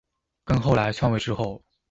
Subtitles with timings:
[0.45, 1.61] 跟後來篡位之後